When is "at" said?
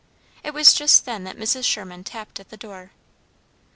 2.39-2.49